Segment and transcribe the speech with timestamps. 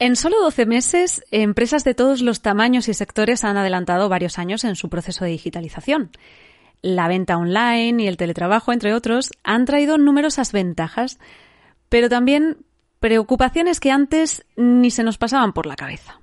[0.00, 4.62] En solo 12 meses, empresas de todos los tamaños y sectores han adelantado varios años
[4.62, 6.10] en su proceso de digitalización.
[6.82, 11.18] La venta online y el teletrabajo, entre otros, han traído numerosas ventajas,
[11.88, 12.58] pero también
[13.00, 16.20] preocupaciones que antes ni se nos pasaban por la cabeza.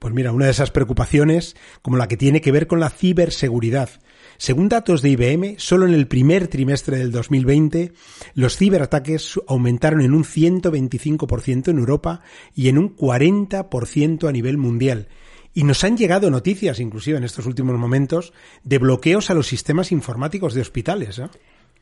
[0.00, 3.90] Pues mira, una de esas preocupaciones, como la que tiene que ver con la ciberseguridad,
[4.38, 7.92] según datos de IBM, solo en el primer trimestre del 2020
[8.34, 12.20] los ciberataques aumentaron en un 125% en Europa
[12.54, 15.08] y en un 40% a nivel mundial.
[15.54, 19.90] Y nos han llegado noticias, inclusive en estos últimos momentos, de bloqueos a los sistemas
[19.90, 21.18] informáticos de hospitales.
[21.18, 21.28] ¿eh?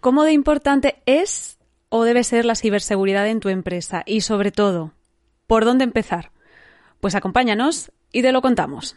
[0.01, 1.59] ¿Cómo de importante es
[1.91, 4.03] o debe ser la ciberseguridad en tu empresa?
[4.07, 4.95] Y sobre todo,
[5.47, 6.33] ¿por dónde empezar?
[7.01, 8.97] Pues acompáñanos y te lo contamos.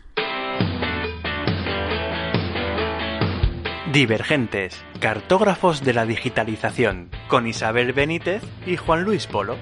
[3.94, 9.58] Divergentes, cartógrafos de la digitalización, con Isabel Benítez y Juan Luis Polo.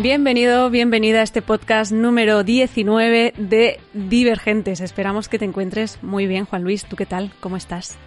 [0.00, 4.80] Bienvenido, bienvenida a este podcast número 19 de Divergentes.
[4.80, 6.86] Esperamos que te encuentres muy bien, Juan Luis.
[6.86, 7.30] ¿Tú qué tal?
[7.40, 7.98] ¿Cómo estás?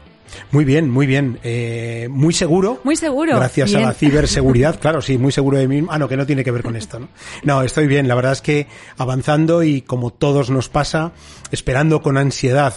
[0.51, 1.39] Muy bien, muy bien.
[1.43, 2.79] Eh, muy seguro.
[2.83, 3.35] Muy seguro.
[3.35, 4.79] Gracias a la ciberseguridad.
[4.79, 5.83] claro, sí, muy seguro de mí.
[5.89, 7.09] Ah, no, que no tiene que ver con esto, ¿no?
[7.43, 8.07] No, estoy bien.
[8.07, 11.13] La verdad es que avanzando y como todos nos pasa,
[11.51, 12.73] esperando con ansiedad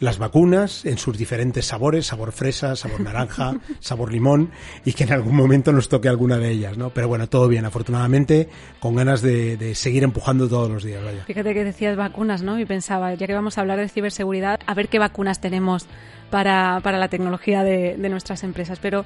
[0.00, 4.50] las vacunas en sus diferentes sabores, sabor fresa, sabor naranja, sabor limón,
[4.84, 6.90] y que en algún momento nos toque alguna de ellas, ¿no?
[6.90, 8.48] Pero bueno, todo bien, afortunadamente,
[8.80, 11.24] con ganas de, seguir empujando todos los días, vaya.
[11.24, 12.58] Fíjate que decías vacunas, ¿no?
[12.58, 15.86] Y pensaba, ya que vamos a hablar de ciberseguridad, a ver qué vacunas tenemos
[16.30, 18.78] para, para la tecnología de, de, nuestras empresas.
[18.80, 19.04] Pero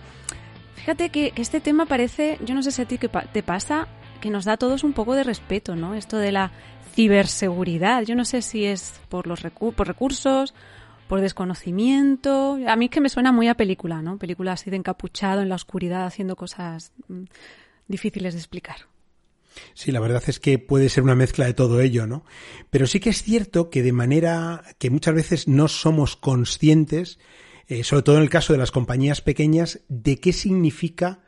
[0.77, 3.89] fíjate que, este tema parece, yo no sé si a ti qué te pasa,
[4.21, 5.95] que nos da a todos un poco de respeto, ¿no?
[5.95, 6.51] Esto de la
[6.95, 8.03] ciberseguridad.
[8.03, 9.41] Yo no sé si es por los
[9.77, 10.55] por recursos,
[11.09, 12.59] por desconocimiento.
[12.67, 14.19] A mí es que me suena muy a película, ¿no?
[14.19, 17.25] Película así de encapuchado en la oscuridad haciendo cosas mm,
[17.89, 18.77] difíciles de explicar.
[19.75, 22.25] Sí, la verdad es que puede ser una mezcla de todo ello, ¿no?
[22.71, 27.19] Pero sí que es cierto que de manera que muchas veces no somos conscientes,
[27.67, 31.21] eh, sobre todo en el caso de las compañías pequeñas, de qué significa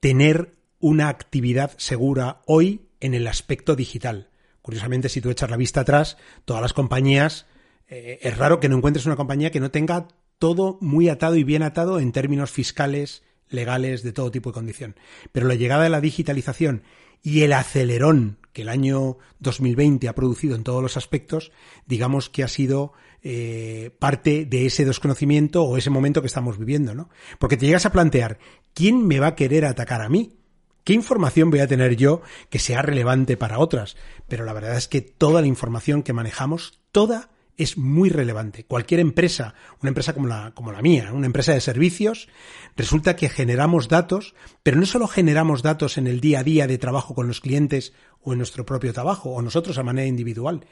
[0.00, 4.30] tener una actividad segura hoy en el aspecto digital.
[4.62, 7.46] Curiosamente, si tú echas la vista atrás, todas las compañías,
[7.88, 11.44] eh, es raro que no encuentres una compañía que no tenga todo muy atado y
[11.44, 14.96] bien atado en términos fiscales, legales, de todo tipo de condición.
[15.32, 16.82] Pero la llegada de la digitalización
[17.22, 21.52] y el acelerón que el año 2020 ha producido en todos los aspectos,
[21.86, 22.92] digamos que ha sido
[23.22, 27.08] eh, parte de ese desconocimiento o ese momento que estamos viviendo, ¿no?
[27.38, 28.38] Porque te llegas a plantear,
[28.74, 30.38] ¿quién me va a querer atacar a mí?
[30.84, 33.96] ¿Qué información voy a tener yo que sea relevante para otras?
[34.26, 38.64] Pero la verdad es que toda la información que manejamos, toda es muy relevante.
[38.64, 42.28] Cualquier empresa, una empresa como la, como la mía, una empresa de servicios,
[42.76, 46.78] resulta que generamos datos, pero no solo generamos datos en el día a día de
[46.78, 47.92] trabajo con los clientes
[48.22, 50.64] o en nuestro propio trabajo, o nosotros a manera individual.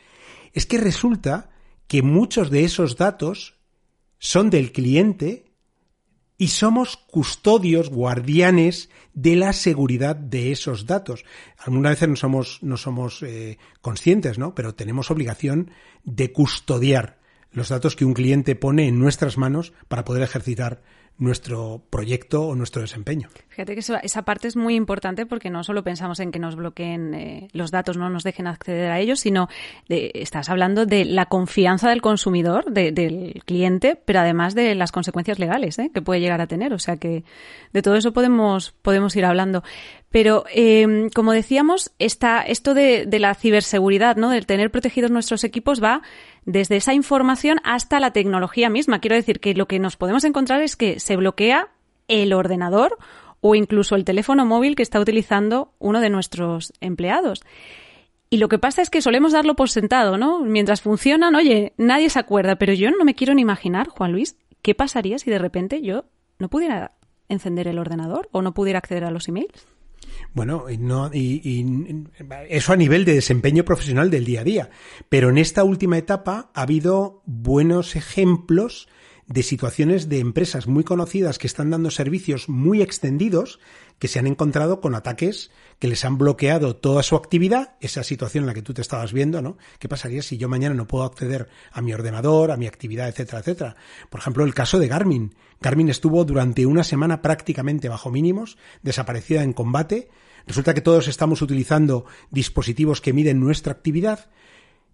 [0.52, 1.50] Es que resulta
[1.88, 3.58] que muchos de esos datos
[4.18, 5.45] son del cliente
[6.38, 11.24] y somos custodios, guardianes de la seguridad de esos datos.
[11.58, 14.54] Algunas veces no somos, no somos eh, conscientes, ¿no?
[14.54, 15.70] Pero tenemos obligación
[16.04, 17.18] de custodiar
[17.50, 20.82] los datos que un cliente pone en nuestras manos para poder ejercitar
[21.18, 23.28] nuestro proyecto o nuestro desempeño.
[23.48, 27.14] Fíjate que esa parte es muy importante porque no solo pensamos en que nos bloqueen
[27.14, 29.48] eh, los datos, no nos dejen acceder a ellos, sino
[29.88, 35.38] de, estás hablando de la confianza del consumidor, del cliente, pero además de las consecuencias
[35.38, 35.90] legales ¿eh?
[35.92, 36.74] que puede llegar a tener.
[36.74, 37.24] O sea que
[37.72, 39.62] de todo eso podemos, podemos ir hablando.
[40.10, 44.30] Pero, eh, como decíamos, esta, esto de, de la ciberseguridad, ¿no?
[44.30, 46.02] del tener protegidos nuestros equipos va
[46.46, 49.00] desde esa información hasta la tecnología misma.
[49.00, 51.68] Quiero decir que lo que nos podemos encontrar es que se bloquea
[52.08, 52.96] el ordenador
[53.40, 57.42] o incluso el teléfono móvil que está utilizando uno de nuestros empleados.
[58.30, 60.40] Y lo que pasa es que solemos darlo por sentado, ¿no?
[60.40, 64.36] Mientras funcionan, oye, nadie se acuerda, pero yo no me quiero ni imaginar, Juan Luis,
[64.62, 66.06] qué pasaría si de repente yo
[66.38, 66.92] no pudiera
[67.28, 69.66] encender el ordenador o no pudiera acceder a los emails.
[70.36, 71.64] Bueno, no, y,
[72.50, 74.70] eso a nivel de desempeño profesional del día a día.
[75.08, 78.86] Pero en esta última etapa ha habido buenos ejemplos
[79.26, 83.60] de situaciones de empresas muy conocidas que están dando servicios muy extendidos
[83.98, 88.42] que se han encontrado con ataques que les han bloqueado toda su actividad, esa situación
[88.44, 89.56] en la que tú te estabas viendo, ¿no?
[89.78, 93.38] ¿Qué pasaría si yo mañana no puedo acceder a mi ordenador, a mi actividad, etcétera,
[93.38, 93.76] etcétera?
[94.10, 95.34] Por ejemplo, el caso de Garmin.
[95.62, 100.10] Garmin estuvo durante una semana prácticamente bajo mínimos, desaparecida en combate.
[100.46, 104.30] Resulta que todos estamos utilizando dispositivos que miden nuestra actividad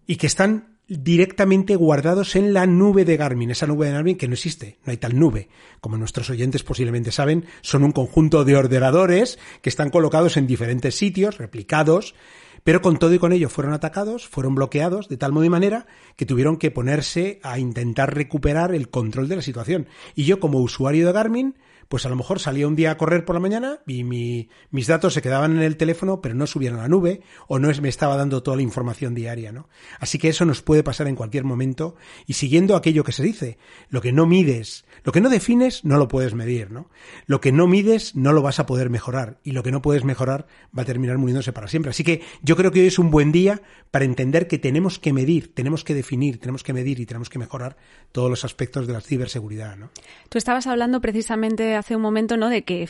[0.07, 4.27] y que están directamente guardados en la nube de Garmin, esa nube de Garmin que
[4.27, 5.49] no existe, no hay tal nube.
[5.79, 10.95] Como nuestros oyentes posiblemente saben, son un conjunto de ordenadores que están colocados en diferentes
[10.95, 12.15] sitios, replicados,
[12.63, 15.85] pero con todo y con ello fueron atacados, fueron bloqueados de tal modo y manera
[16.15, 19.87] que tuvieron que ponerse a intentar recuperar el control de la situación.
[20.15, 21.55] Y yo como usuario de Garmin,
[21.93, 25.13] pues a lo mejor salía un día a correr por la mañana y mis datos
[25.13, 28.17] se quedaban en el teléfono, pero no subían a la nube o no me estaba
[28.17, 29.69] dando toda la información diaria, ¿no?
[29.99, 31.93] Así que eso nos puede pasar en cualquier momento
[32.25, 33.59] y siguiendo aquello que se dice,
[33.89, 36.89] lo que no mides, lo que no defines no lo puedes medir, ¿no?
[37.27, 40.03] Lo que no mides no lo vas a poder mejorar y lo que no puedes
[40.03, 41.91] mejorar va a terminar muriéndose para siempre.
[41.91, 43.61] Así que yo creo que hoy es un buen día
[43.91, 47.37] para entender que tenemos que medir, tenemos que definir, tenemos que medir y tenemos que
[47.37, 47.77] mejorar
[48.11, 49.91] todos los aspectos de la ciberseguridad, ¿no?
[50.29, 52.49] Tú estabas hablando precisamente hace un momento, ¿no?
[52.49, 52.87] De que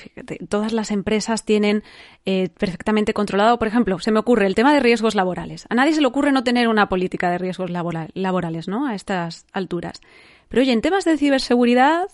[0.48, 1.84] todas las empresas tienen
[2.26, 5.66] eh, perfectamente controlado, por ejemplo, se me ocurre el tema de riesgos laborales.
[5.70, 8.88] A nadie se le ocurre no tener una política de riesgos laborales, ¿no?
[8.88, 10.00] A estas alturas.
[10.48, 12.08] Pero oye, en temas de ciberseguridad,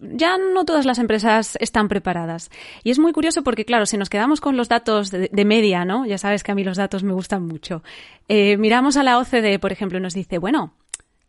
[0.00, 2.50] ya no todas las empresas están preparadas.
[2.82, 6.04] Y es muy curioso porque, claro, si nos quedamos con los datos de, media, ¿no?
[6.04, 7.84] Ya sabes que a mí los datos me gustan mucho.
[8.28, 10.74] Eh, miramos a la OCDE, por ejemplo, y nos dice, bueno,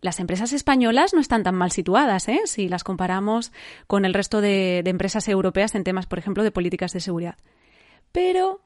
[0.01, 2.41] las empresas españolas no están tan mal situadas, ¿eh?
[2.45, 3.51] si las comparamos
[3.87, 7.37] con el resto de, empresas europeas en temas, por ejemplo, de políticas de seguridad.
[8.11, 8.61] Pero,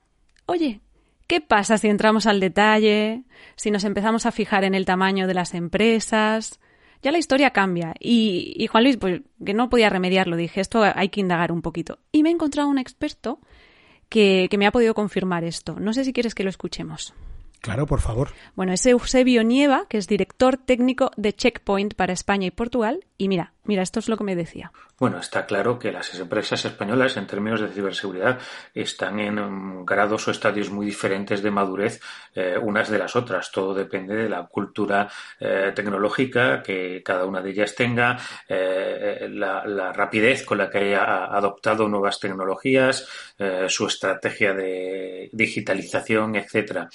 [0.46, 0.82] oye,
[1.28, 3.24] ¿qué pasa si entramos al detalle?
[3.56, 6.60] Si nos empezamos a fijar en el tamaño de las empresas.
[7.02, 7.94] Ya la historia cambia.
[8.00, 12.00] Y, Juan Luis, pues que no podía remediarlo, dije, esto hay que indagar un poquito.
[12.12, 13.40] Y me he encontrado un experto
[14.08, 15.80] que me ha podido confirmar esto.
[15.80, 17.16] No sé si quieres que lo escuchemos.
[17.64, 18.28] Claro, por favor.
[18.56, 23.06] Bueno, es Eusebio Nieva, que es director técnico de Checkpoint para España y Portugal.
[23.18, 24.74] Y mira, mira, esto es lo que me decía.
[25.04, 28.40] Bueno, está claro que las empresas españolas, en términos de ciberseguridad,
[28.74, 32.00] están en um, grados o estadios muy diferentes de madurez
[32.34, 33.52] eh, unas de las otras.
[33.52, 35.10] Todo depende de la cultura
[35.42, 38.18] eh, tecnológica que cada una de ellas tenga,
[38.48, 43.06] eh, la, rapidez con la que haya adoptado nuevas tecnologías,
[43.68, 46.88] su estrategia de digitalización, etcétera.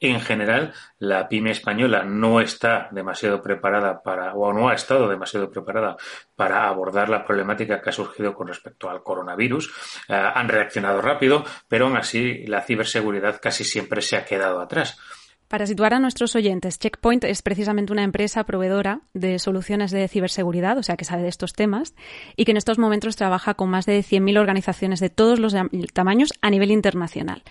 [0.00, 5.48] En general, la pyme española no está demasiado preparada para, o no ha estado demasiado
[5.48, 5.96] preparada
[6.42, 9.72] para abordar la problemática que ha surgido con respecto al coronavirus.
[10.08, 14.98] Eh, han reaccionado rápido, pero aún así la ciberseguridad casi siempre se ha quedado atrás.
[15.46, 20.76] Para situar a nuestros oyentes, Checkpoint es precisamente una empresa proveedora de soluciones de ciberseguridad,
[20.78, 21.94] o sea, que sabe de estos temas,
[22.34, 25.54] y que en estos momentos trabaja con más de 100.000 organizaciones de todos los
[25.92, 27.44] tamaños a nivel internacional.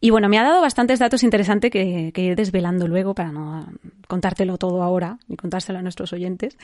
[0.00, 3.66] Y bueno, me ha dado bastantes datos interesantes que, que ir desvelando luego para no
[4.06, 6.56] contártelo todo ahora ni contárselo a nuestros oyentes.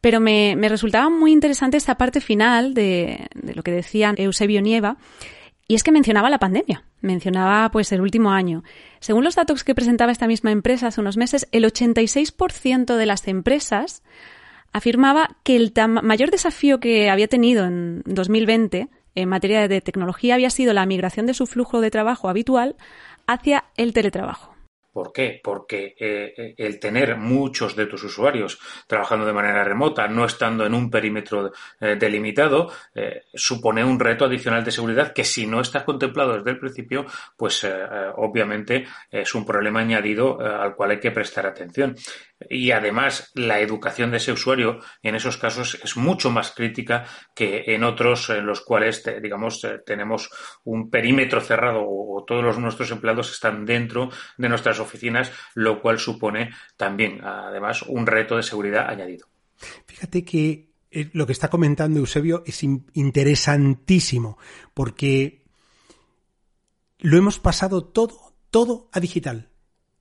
[0.00, 4.62] Pero me, me resultaba muy interesante esta parte final de, de lo que decía Eusebio
[4.62, 4.98] Nieva.
[5.68, 8.62] Y es que mencionaba la pandemia, mencionaba pues el último año.
[9.00, 13.26] Según los datos que presentaba esta misma empresa hace unos meses, el 86% de las
[13.26, 14.04] empresas
[14.72, 15.72] afirmaba que el
[16.02, 21.26] mayor desafío que había tenido en 2020 en materia de tecnología había sido la migración
[21.26, 22.76] de su flujo de trabajo habitual
[23.26, 24.56] hacia el teletrabajo.
[24.96, 25.42] ¿Por qué?
[25.44, 30.64] Porque eh, eh, el tener muchos de tus usuarios trabajando de manera remota, no estando
[30.64, 32.72] en un perímetro eh, delimitado,
[33.34, 37.04] supone un reto adicional de seguridad que si no está contemplado desde el principio,
[37.36, 37.66] pues
[38.16, 41.94] obviamente es un problema añadido al cual hay que prestar atención
[42.50, 47.64] y además la educación de ese usuario en esos casos es mucho más crítica que
[47.66, 50.30] en otros en los cuales digamos eh, tenemos
[50.64, 55.98] un perímetro cerrado o, todos los nuestros empleados están dentro de nuestras oficinas lo cual
[55.98, 59.28] supone también además un reto de seguridad añadido.
[59.86, 64.38] Fíjate que eh, lo que está comentando Eusebio es interesantísimo
[64.74, 65.44] porque
[66.98, 69.50] lo hemos pasado todo todo a digital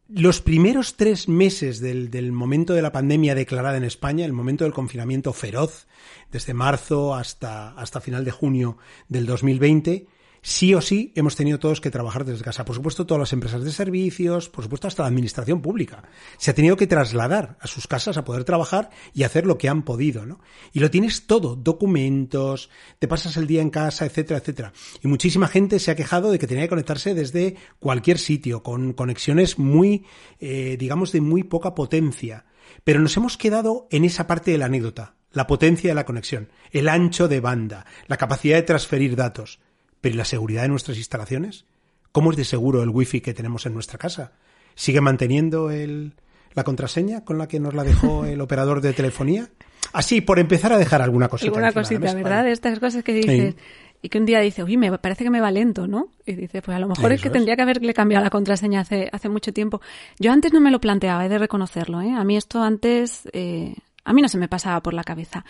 [0.07, 4.63] los primeros tres meses del, del, momento de la pandemia declarada en España, el momento
[4.63, 5.88] del confinamiento feroz,
[6.31, 10.07] desde marzo hasta, hasta final de junio del 2020,
[10.46, 12.66] sí o sí hemos tenido todos que trabajar desde casa.
[12.66, 16.04] Por supuesto, todas las empresas de servicios, por supuesto, hasta la administración pública.
[16.38, 19.70] Se ha tenido que trasladar a sus casas a poder trabajar y hacer lo que
[19.70, 20.40] han podido, ¿no?
[20.72, 24.72] Y lo tienes todo, documentos, te pasas el día en casa, etcétera, etcétera.
[25.02, 28.94] Y muchísima gente se ha quejado de que tenía que conectarse desde cualquier sitio, con
[28.94, 30.06] conexiones muy,
[30.40, 32.46] eh, digamos, de muy poca potencia.
[32.84, 36.50] Pero nos hemos quedado en esa parte de la anécdota la potencia de la conexión,
[36.72, 39.60] el ancho de banda, la capacidad de transferir datos.
[40.05, 41.65] Pero ¿y la seguridad de nuestras instalaciones?
[42.12, 44.33] ¿Cómo es de seguro el wifi que tenemos en nuestra casa?
[44.75, 46.13] ¿Sigue manteniendo el,
[46.53, 49.50] la contraseña con la que nos la dejó el operador de telefonía?
[49.93, 51.50] Así, por empezar a dejar alguna cosita.
[51.50, 52.47] Alguna cosita, ¿verdad?
[52.47, 53.55] Estas cosas que dices.
[54.03, 56.12] Y que un día dice, uy, me parece que me va lento, ¿no?
[56.24, 59.09] Y dice, pues a lo mejor es que tendría que haberle cambiado la contraseña hace,
[59.12, 59.81] hace mucho tiempo.
[60.19, 62.12] Yo antes no me lo planteaba, he de reconocerlo, ¿eh?
[62.12, 65.45] A mí esto antes, eh, a mí no se me pasaba por la cabeza.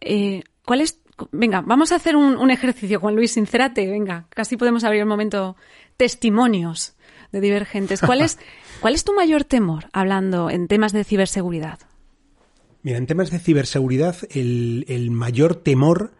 [0.00, 0.98] Eh, ¿Cuál es
[1.32, 5.56] venga, vamos a hacer un, ejercicio, Juan Luis, sincérate, venga, casi podemos abrir el momento
[5.96, 6.94] testimonios
[7.32, 8.00] de divergentes.
[8.00, 8.38] ¿Cuál es,
[8.80, 11.80] cuál es tu mayor temor hablando en temas de ciberseguridad?
[12.82, 16.12] Mira, en temas de ciberseguridad, el, mayor temor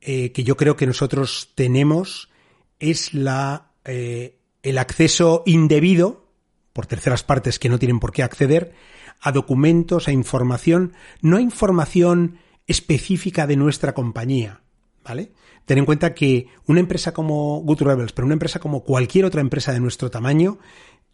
[0.00, 2.30] eh, que yo creo que nosotros tenemos
[2.78, 6.28] es la, eh, el acceso indebido,
[6.72, 8.72] por terceras partes que no tienen por qué acceder,
[9.20, 12.38] a documentos, a información, no a información
[12.72, 14.62] específica de nuestra compañía,
[15.04, 15.32] ¿vale?
[15.64, 19.40] Ten en cuenta que una empresa como Good Rebels, pero una empresa como cualquier otra
[19.40, 20.58] empresa de nuestro tamaño,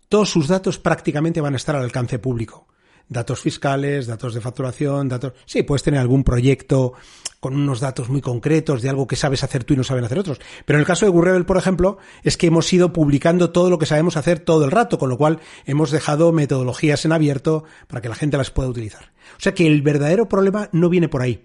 [0.09, 2.67] todos sus datos prácticamente van a estar al alcance público
[3.09, 5.33] datos fiscales, datos de facturación, datos...
[5.47, 6.95] Sí, puedes tener algún proyecto
[7.41, 10.19] con unos datos muy concretos de algo que sabes hacer tú y no saben hacer
[10.19, 10.41] otros.
[10.65, 13.79] Pero en el caso de Gurrebel, por ejemplo, es que hemos ido publicando todo lo
[13.79, 18.01] que sabemos hacer todo el rato, con lo cual hemos dejado metodologías en abierto para
[18.01, 19.13] que la gente las pueda utilizar.
[19.37, 21.45] O sea que el verdadero problema no viene por ahí.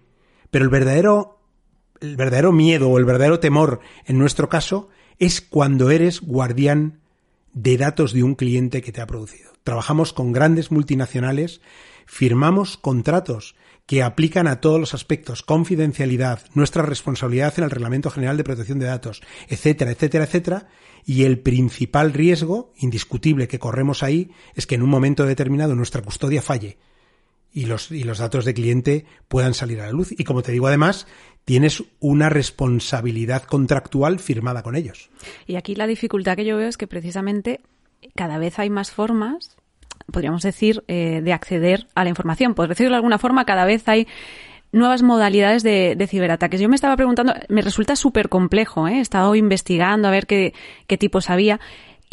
[0.49, 1.39] Pero el verdadero,
[2.01, 4.89] el verdadero miedo o el verdadero temor en nuestro caso
[5.19, 7.01] es cuando eres guardián
[7.53, 11.61] de datos de un cliente que te ha producido trabajamos con grandes multinacionales,
[12.05, 13.55] firmamos contratos
[13.85, 18.79] que aplican a todos los aspectos, confidencialidad, nuestra responsabilidad en el Reglamento General de Protección
[18.79, 20.67] de Datos, etcétera, etcétera, etcétera,
[21.05, 26.01] y el principal riesgo indiscutible que corremos ahí es que en un momento determinado nuestra
[26.01, 26.77] custodia falle
[27.51, 30.11] y los, y los datos de cliente puedan salir a la luz.
[30.17, 31.05] Y como te digo, además,
[31.45, 35.09] tienes una responsabilidad contractual firmada con ellos.
[35.45, 37.59] Y aquí la dificultad que yo veo es que precisamente
[38.15, 39.55] cada vez hay más formas,
[40.11, 42.53] podríamos decir, eh, de acceder a la información.
[42.53, 44.07] Por decirlo de alguna forma, cada vez hay
[44.71, 46.59] nuevas modalidades de, ciberataques.
[46.59, 48.97] Yo me estaba preguntando, me resulta súper complejo, ¿eh?
[48.97, 50.53] he estado investigando a ver qué,
[50.99, 51.59] tipos había.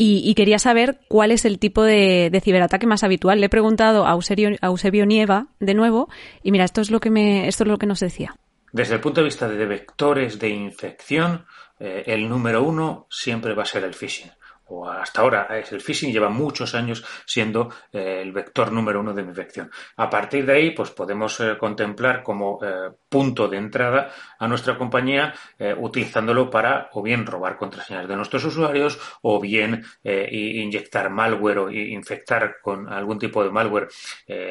[0.03, 3.39] Y, quería saber cuál es el tipo de, ciberataque más habitual.
[3.41, 6.09] Le he preguntado a Eusebio, Nieva de nuevo
[6.43, 8.35] y mira, esto es lo que me, esto es lo que nos decía.
[8.73, 11.45] Desde el punto de vista de vectores de infección,
[11.79, 14.31] eh, el número uno siempre va a ser el phishing
[14.71, 19.13] o hasta ahora es el phishing, lleva muchos años siendo eh, el vector número uno
[19.13, 19.71] de infección.
[19.97, 24.79] A partir de ahí, pues podemos eh, contemplar como eh, punto de entrada a nuestra
[24.79, 25.35] compañía
[25.79, 32.57] utilizándolo para o bien robar contraseñas de nuestros usuarios o bien inyectar malware o infectar
[32.63, 33.89] con algún tipo de malware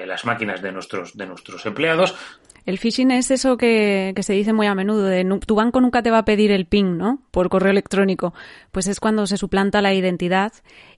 [0.06, 2.16] las máquinas de nuestros, de nuestros empleados
[2.66, 6.12] el phishing es eso que, se dice muy a menudo, de tu banco nunca te
[6.12, 7.22] va a pedir el PIN, ¿no?
[7.32, 8.34] Por correo electrónico.
[8.72, 10.54] Pues es cuando se suplanta la identidad.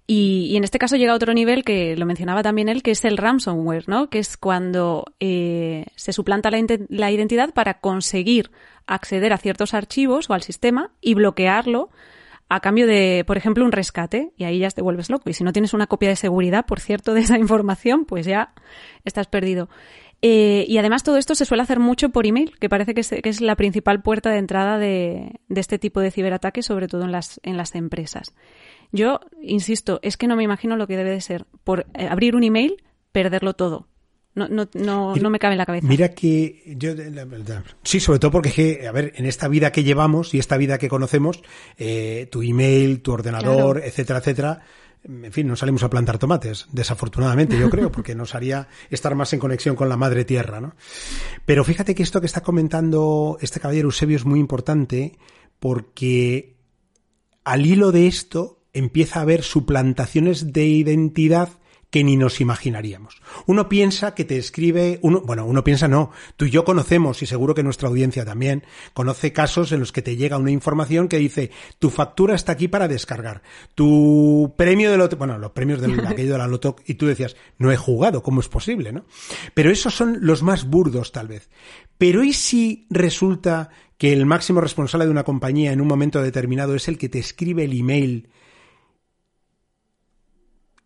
[0.07, 3.05] Y, en este caso llega a otro nivel que lo mencionaba también él, que es
[3.05, 4.09] el ransomware, ¿no?
[4.09, 8.51] Que es cuando eh, se suplanta la, la identidad para conseguir
[8.87, 11.89] acceder a ciertos archivos o al sistema y bloquearlo
[12.51, 15.29] a cambio de, por ejemplo, un rescate, y ahí ya te vuelves loco.
[15.29, 18.51] Y si no tienes una copia de seguridad, por cierto, de esa información, pues ya
[19.05, 19.69] estás perdido.
[20.23, 23.41] Eh, y además todo esto se suele hacer mucho por email, que parece que es,
[23.41, 27.57] la principal puerta de entrada de, este tipo de ciberataques, sobre todo en las, en
[27.57, 28.33] las empresas.
[28.91, 32.35] Yo, insisto, es que no me imagino lo que debe de ser por eh, abrir
[32.35, 33.87] un email, perderlo todo.
[34.33, 35.85] No, no, no, no me cabe en la cabeza.
[35.85, 36.91] Mira que yo,
[37.83, 40.87] sí, sobre todo porque, a ver, en esta vida que llevamos y esta vida que
[40.87, 41.41] conocemos,
[41.77, 44.61] eh, tu email, tu ordenador, etcétera, etcétera,
[45.03, 49.33] en fin, no salimos a plantar tomates, desafortunadamente, yo creo, porque nos haría estar más
[49.33, 50.75] en conexión con la madre tierra, ¿no?
[51.45, 55.17] Pero fíjate que esto que está comentando este caballero Eusebio es muy importante
[55.59, 56.55] porque
[57.43, 61.49] al hilo de esto empieza a haber suplantaciones de identidad
[61.91, 63.21] que ni nos imaginaríamos.
[63.45, 67.25] Uno piensa que te escribe, uno, bueno, uno piensa no, tú y yo conocemos, y
[67.25, 71.17] seguro que nuestra audiencia también, conoce casos en los que te llega una información que
[71.17, 73.43] dice, tu factura está aquí para descargar,
[73.75, 77.35] tu premio de loto, bueno, los premios del aquello de la loto, y tú decías,
[77.57, 79.05] no he jugado, ¿cómo es posible, no?
[79.53, 81.49] Pero esos son los más burdos, tal vez.
[81.97, 86.73] Pero ¿y si resulta que el máximo responsable de una compañía en un momento determinado
[86.73, 88.29] es el que te escribe el email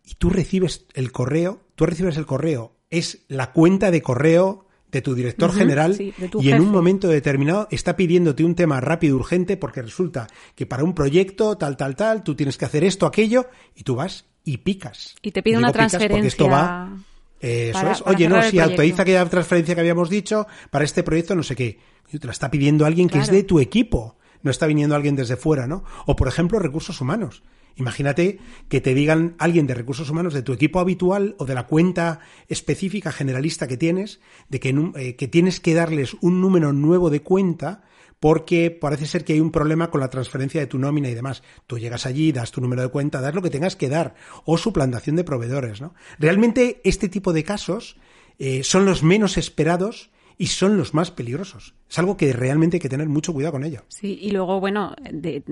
[0.06, 5.02] y tú recibes el correo, tú recibes el correo, es la cuenta de correo de
[5.02, 9.82] tu director general y en un momento determinado está pidiéndote un tema rápido, urgente, porque
[9.82, 13.82] resulta que para un proyecto, tal, tal, tal, tú tienes que hacer esto, aquello, y
[13.82, 15.16] tú vas y picas.
[15.22, 16.28] Y te pide una transferencia.
[16.28, 16.96] esto va
[17.40, 18.02] Eso es.
[18.06, 21.78] Oye, no, si autoriza aquella transferencia que habíamos dicho para este proyecto, no sé qué.
[22.08, 24.16] Te la está pidiendo alguien que es de tu equipo.
[24.42, 25.82] No está viniendo alguien desde fuera, ¿no?
[26.06, 27.42] O, por ejemplo, recursos humanos.
[27.76, 31.66] Imagínate que te digan alguien de recursos humanos de tu equipo habitual o de la
[31.66, 37.10] cuenta específica generalista que tienes, de que, eh, que tienes que darles un número nuevo
[37.10, 37.82] de cuenta
[38.18, 41.42] porque parece ser que hay un problema con la transferencia de tu nómina y demás.
[41.66, 44.14] Tú llegas allí, das tu número de cuenta, das lo que tengas que dar,
[44.44, 45.94] o suplantación de proveedores, ¿no?
[46.18, 47.98] Realmente este tipo de casos
[48.38, 51.74] eh, son los menos esperados y son los más peligrosos.
[51.88, 53.82] Es algo que realmente hay que tener mucho cuidado con ello.
[53.88, 54.94] Sí, y luego, bueno,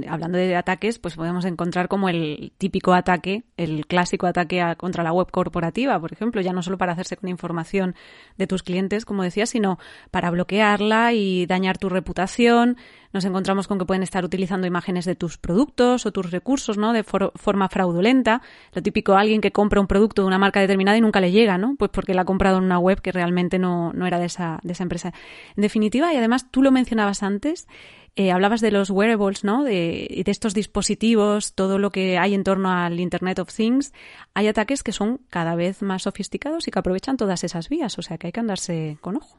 [0.08, 5.12] hablando de ataques, pues podemos encontrar como el típico ataque, el clásico ataque contra la
[5.12, 7.94] web corporativa, por ejemplo, ya no solo para hacerse con información
[8.36, 9.78] de tus clientes, como decía, sino
[10.10, 12.76] para bloquearla y dañar tu reputación,
[13.14, 16.92] nos encontramos con que pueden estar utilizando imágenes de tus productos o tus recursos, ¿no?
[16.92, 18.42] De forma fraudulenta.
[18.72, 21.56] Lo típico, alguien que compra un producto de una marca determinada y nunca le llega,
[21.56, 21.76] ¿no?
[21.76, 24.58] Pues porque la ha comprado en una web que realmente no, no era de esa,
[24.64, 25.14] de esa empresa.
[25.56, 27.68] En definitiva, y además tú lo mencionabas antes,
[28.16, 29.62] eh, hablabas de los wearables, ¿no?
[29.62, 33.92] De, de, estos dispositivos, todo lo que hay en torno al Internet of Things.
[34.34, 38.02] Hay ataques que son cada vez más sofisticados y que aprovechan todas esas vías, o
[38.02, 39.38] sea que hay que andarse con ojo.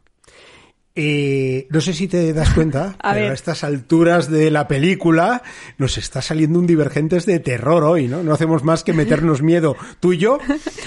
[0.98, 5.44] Eh, no sé si te das cuenta, a pero a estas alturas de la película
[5.78, 8.24] nos está saliendo un Divergentes de terror hoy, ¿no?
[8.24, 10.40] No hacemos más que meternos miedo tú y yo,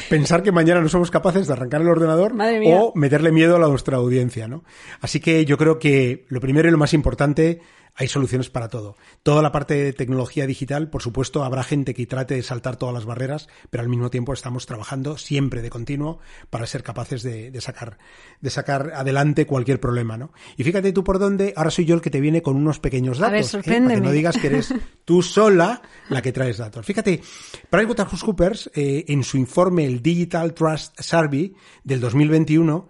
[0.08, 2.34] pensar que mañana no somos capaces de arrancar el ordenador
[2.64, 4.64] o meterle miedo a nuestra audiencia, ¿no?
[5.00, 7.60] Así que yo creo que lo primero y lo más importante
[7.98, 8.96] hay soluciones para todo.
[9.24, 12.94] Toda la parte de tecnología digital, por supuesto, habrá gente que trate de saltar todas
[12.94, 17.60] las barreras, pero al mismo tiempo estamos trabajando siempre de continuo para ser capaces de,
[17.60, 17.98] sacar,
[18.40, 20.32] de sacar adelante cualquier problema, ¿no?
[20.56, 23.18] Y fíjate tú por dónde, ahora soy yo el que te viene con unos pequeños
[23.18, 23.62] datos, ¿eh?
[23.64, 24.72] para que no digas que eres
[25.04, 26.86] tú sola la que traes datos.
[26.86, 27.20] Fíjate,
[27.68, 31.52] PricewaterhouseCoopers, eh, en su informe, el Digital Trust Survey
[31.82, 32.88] del 2021,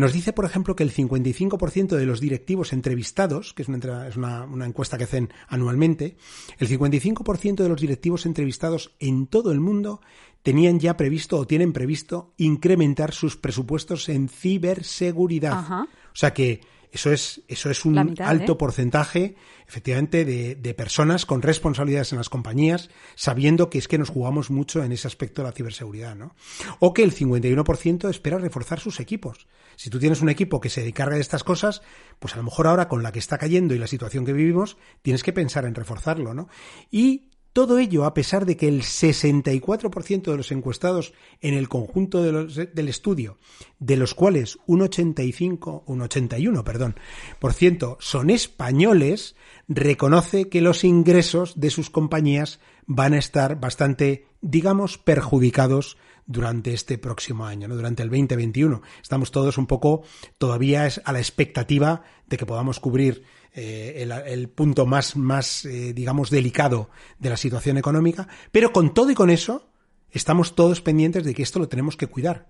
[0.00, 4.16] nos dice, por ejemplo, que el 55% de los directivos entrevistados, que es una, es
[4.16, 6.16] una, una encuesta que hacen anualmente,
[6.58, 10.00] el 55% de los directivos entrevistados en todo el mundo
[10.42, 15.84] tenían ya previsto o tienen previsto incrementar sus presupuestos en ciberseguridad.
[16.12, 16.60] O sea que
[16.92, 18.56] eso es, eso es un alto ¿eh?
[18.56, 24.10] porcentaje, efectivamente, de, de, personas con responsabilidades en las compañías, sabiendo que es que nos
[24.10, 26.34] jugamos mucho en ese aspecto de la ciberseguridad, ¿no?
[26.80, 29.46] O que el 51% espera reforzar sus equipos.
[29.76, 31.80] Si tú tienes un equipo que se encarga de estas cosas,
[32.18, 34.76] pues a lo mejor ahora con la que está cayendo y la situación que vivimos,
[35.00, 36.48] tienes que pensar en reforzarlo, ¿no?
[36.90, 42.22] Y todo ello a pesar de que el 64% de los encuestados en el conjunto
[42.22, 43.38] del estudio,
[43.78, 46.96] de los cuales un 85, un 81, perdón,
[47.38, 49.36] por ciento son españoles,
[49.68, 55.96] reconoce que los ingresos de sus compañías van a estar bastante, digamos, perjudicados
[56.30, 57.74] durante este próximo año, ¿no?
[57.74, 58.80] durante el 2021.
[59.02, 60.04] Estamos todos un poco
[60.38, 66.30] todavía a la expectativa de que podamos cubrir eh, el, punto más, más eh, digamos,
[66.30, 66.88] delicado
[67.18, 69.68] de la situación económica, pero con todo y con eso,
[70.12, 72.48] estamos todos pendientes de que esto lo tenemos que cuidar,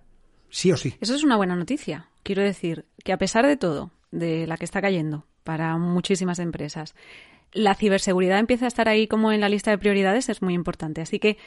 [0.51, 0.95] sí o sí.
[1.01, 2.11] Eso es una buena noticia.
[2.23, 6.95] Quiero decir que a pesar de todo, de la que está cayendo para muchísimas empresas,
[7.53, 11.01] la ciberseguridad empieza a estar ahí como en la lista de prioridades, es muy importante.
[11.01, 11.39] Así que,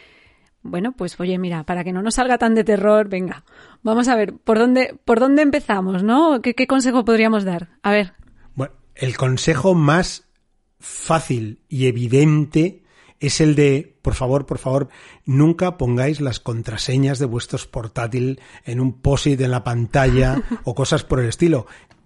[0.64, 3.44] bueno, pues oye, mira, para que no nos salga tan de terror, venga,
[3.84, 6.42] vamos a ver, ¿por dónde, por dónde empezamos, no?
[6.42, 7.78] ¿Qué, qué consejo podríamos dar?
[7.84, 8.14] A ver,
[8.96, 10.28] el consejo más
[10.80, 12.84] fácil y evidente
[13.20, 14.90] es el de, por favor, por favor,
[15.26, 21.04] nunca pongáis las contraseñas de vuestros portátil en un post-it en la pantalla o cosas
[21.04, 21.66] por el estilo.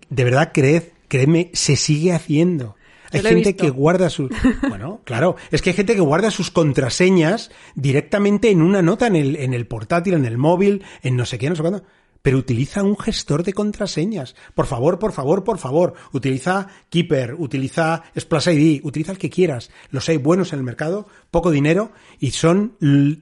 [0.09, 2.76] De verdad, creed, créeme, se sigue haciendo.
[3.11, 4.29] Hay gente que guarda sus,
[4.69, 9.15] bueno, claro, es que hay gente que guarda sus contraseñas directamente en una nota en
[9.15, 11.83] el, en el portátil, en el móvil, en no sé qué, no sé cuándo
[12.27, 14.35] pero utiliza un gestor de contraseñas.
[14.53, 15.93] Por favor, por favor, por favor.
[16.11, 19.71] Utiliza Keeper, utiliza Splash ID, utiliza el que quieras.
[19.91, 22.75] Los hay buenos en el mercado, poco dinero y son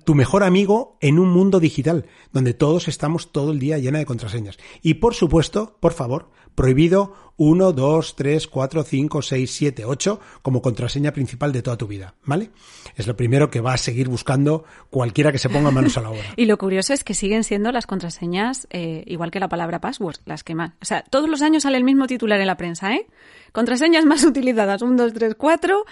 [0.05, 4.07] tu mejor amigo en un mundo digital, donde todos estamos todo el día llena de
[4.07, 4.57] contraseñas.
[4.81, 10.61] Y por supuesto, por favor, prohibido 1, 2, 3, 4, 5, 6, 7, 8 como
[10.61, 12.51] contraseña principal de toda tu vida, ¿vale?
[12.95, 16.11] Es lo primero que va a seguir buscando cualquiera que se ponga manos a la
[16.11, 16.23] obra.
[16.35, 20.17] y lo curioso es que siguen siendo las contraseñas, eh, igual que la palabra password,
[20.25, 20.71] las que más.
[20.81, 23.07] O sea, todos los años sale el mismo titular en la prensa, ¿eh?
[23.51, 25.85] Contraseñas más utilizadas, 1, 2, 3, 4,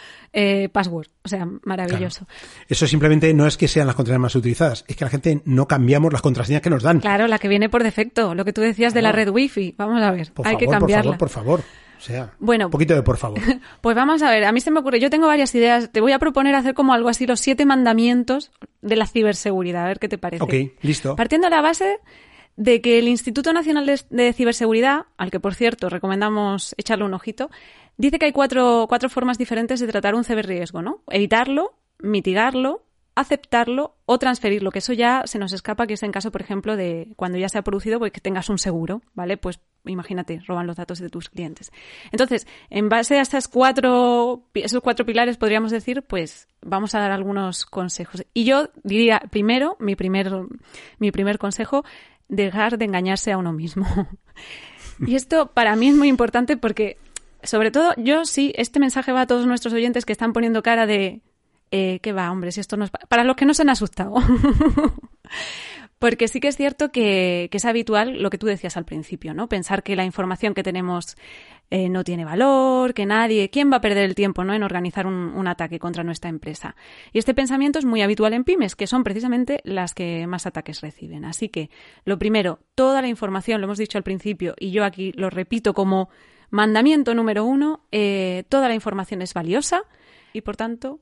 [0.71, 1.08] password.
[1.25, 2.27] O sea, maravilloso.
[2.67, 5.67] Eso simplemente no es que sean las contraseñas más utilizadas, es que la gente no
[5.67, 6.99] cambiamos las contraseñas que nos dan.
[6.99, 9.73] Claro, la que viene por defecto, lo que tú decías de la red wifi.
[9.77, 11.17] Vamos a ver, hay que cambiarla.
[11.17, 11.62] Por favor, por favor.
[11.98, 13.39] O sea, bueno, un poquito de por favor.
[13.82, 15.89] Pues vamos a ver, a mí se me ocurre, yo tengo varias ideas.
[15.91, 19.88] Te voy a proponer hacer como algo así, los siete mandamientos de la ciberseguridad, a
[19.88, 20.43] ver qué te parece.
[20.43, 21.15] Ok, listo.
[21.15, 22.00] Partiendo de la base
[22.56, 27.50] de que el Instituto Nacional de, Ciberseguridad, al que por cierto recomendamos echarle un ojito,
[27.98, 31.04] dice que hay cuatro, cuatro formas diferentes de tratar un ciberriesgo, ¿no?
[31.10, 32.84] Evitarlo, mitigarlo,
[33.15, 36.76] aceptarlo o transferirlo, que eso ya se nos escapa, que es en caso, por ejemplo,
[36.76, 39.38] de cuando ya se ha producido, pues que tengas un seguro, ¿vale?
[39.38, 41.71] Pues imagínate, roban los datos de tus clientes.
[42.12, 47.12] Entonces, en base a esas cuatro, esos cuatro pilares, podríamos decir, pues vamos a dar
[47.12, 48.26] algunos consejos.
[48.34, 50.32] Y yo diría, primero, mi primer,
[50.97, 51.84] mi primer consejo,
[52.30, 53.86] dejar de engañarse a uno mismo.
[55.06, 56.97] y esto para mí es muy importante porque,
[57.43, 60.88] sobre todo, yo sí, este mensaje va a todos nuestros oyentes que están poniendo cara
[60.88, 61.21] de
[61.75, 62.51] eh, ¿qué va, hombre?
[62.51, 64.13] Si esto no es para los que no se han asustado.
[65.97, 69.49] Porque sí que es cierto que, es habitual lo que tú decías al principio, ¿no?
[69.49, 71.15] Pensar que la información que tenemos
[71.71, 74.53] eh, no tiene valor, que nadie, ¿quién va a perder el tiempo, ¿no?
[74.53, 76.75] En organizar un, un, ataque contra nuestra empresa.
[77.12, 80.81] Y este pensamiento es muy habitual en pymes, que son precisamente las que más ataques
[80.81, 81.25] reciben.
[81.25, 81.71] Así que,
[82.05, 85.73] lo primero, toda la información, lo hemos dicho al principio, y yo aquí lo repito
[85.73, 86.09] como
[86.51, 89.81] mandamiento número uno, eh, toda la información es valiosa
[90.33, 90.99] y por tanto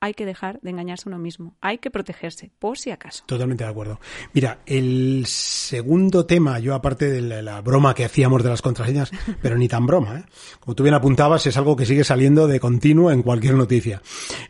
[0.00, 1.56] hay que dejar de engañarse a uno mismo.
[1.60, 3.24] Hay que protegerse, por si acaso.
[3.26, 4.00] Totalmente de acuerdo.
[4.32, 9.10] Mira, el segundo tema, yo aparte de la, broma que hacíamos de las contraseñas,
[9.42, 10.24] pero ni tan broma, ¿eh?
[10.60, 14.02] como tú bien apuntabas, es algo que sigue saliendo de continuo en cualquier noticia.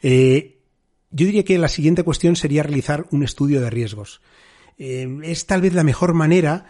[0.03, 0.61] Eh,
[1.11, 4.21] yo diría que la siguiente cuestión sería realizar un estudio de riesgos.
[4.79, 6.67] Eh, es tal vez la mejor manera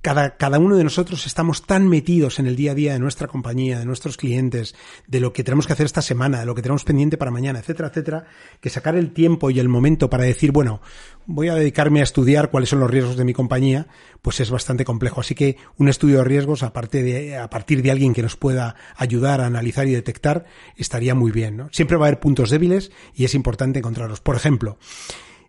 [0.00, 3.26] cada, cada uno de nosotros estamos tan metidos en el día a día de nuestra
[3.26, 4.74] compañía, de nuestros clientes,
[5.06, 7.58] de lo que tenemos que hacer esta semana, de lo que tenemos pendiente para mañana,
[7.58, 8.24] etcétera, etcétera,
[8.60, 10.80] que sacar el tiempo y el momento para decir, bueno,
[11.26, 13.88] voy a dedicarme a estudiar cuáles son los riesgos de mi compañía,
[14.22, 15.20] pues es bastante complejo.
[15.20, 18.76] Así que un estudio de riesgos, aparte de, a partir de alguien que nos pueda
[18.96, 21.68] ayudar a analizar y detectar, estaría muy bien, ¿no?
[21.72, 24.20] Siempre va a haber puntos débiles y es importante encontrarlos.
[24.20, 24.78] Por ejemplo,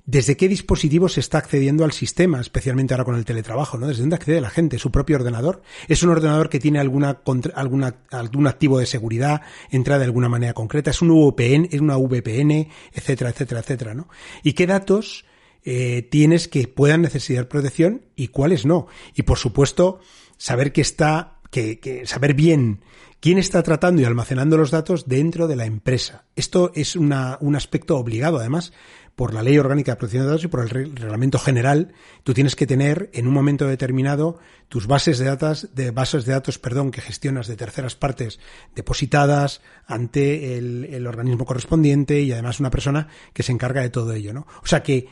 [0.09, 3.87] desde qué dispositivo se está accediendo al sistema, especialmente ahora con el teletrabajo, ¿no?
[3.87, 5.61] Desde dónde accede la gente, su propio ordenador.
[5.87, 7.21] Es un ordenador que tiene alguna,
[7.53, 11.95] alguna, algún activo de seguridad, entra de alguna manera concreta, es un VPN, es una
[11.97, 14.09] VPN, etcétera, etcétera, etcétera, ¿no?
[14.41, 15.25] Y qué datos
[15.63, 18.87] eh, tienes que puedan necesitar protección y cuáles no.
[19.13, 19.99] Y por supuesto,
[20.37, 22.81] saber que está, que, que saber bien
[23.19, 26.25] quién está tratando y almacenando los datos dentro de la empresa.
[26.35, 28.73] Esto es una, un aspecto obligado, además,
[29.19, 31.91] por la Ley Orgánica de Protección de Datos y por el Reglamento General,
[32.23, 36.31] tú tienes que tener en un momento determinado tus bases de datos, de bases de
[36.31, 38.39] datos, perdón, que gestionas de terceras partes
[38.75, 44.13] depositadas ante el, el organismo correspondiente y además una persona que se encarga de todo
[44.13, 44.47] ello, ¿no?
[44.63, 45.09] O sea que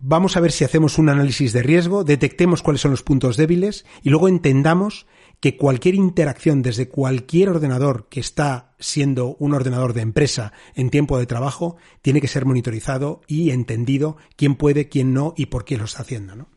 [0.00, 3.86] vamos a ver si hacemos un análisis de riesgo, detectemos cuáles son los puntos débiles
[4.02, 5.06] y luego entendamos
[5.42, 11.18] que cualquier interacción desde cualquier ordenador que está siendo un ordenador de empresa en tiempo
[11.18, 15.76] de trabajo tiene que ser monitorizado y entendido quién puede, quién no y por qué
[15.76, 16.48] lo está haciendo, ¿no?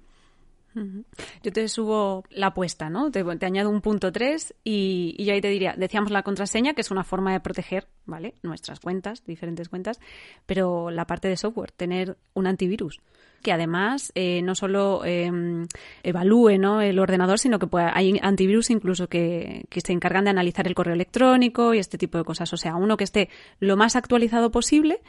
[1.41, 3.10] Yo te subo la apuesta, ¿no?
[3.10, 6.82] Te, añado un punto 3 y, y, yo ahí te diría, decíamos la contraseña, que
[6.82, 8.36] es una forma de proteger, ¿vale?
[8.43, 10.00] Nuestras cuentas, diferentes cuentas,
[10.45, 13.02] pero la parte de software, tener un antivirus
[13.45, 15.67] que además eh, no solo em,
[16.01, 16.81] evalúe ¿no?
[16.81, 20.95] el ordenador, sino que hay antivirus incluso que, que se encargan de analizar el correo
[20.95, 22.51] electrónico y este tipo de cosas.
[22.53, 23.29] O sea, uno que esté
[23.60, 25.01] lo más actualizado posible.